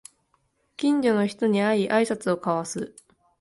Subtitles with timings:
[0.77, 2.95] 近所の人に会いあいさつを交わす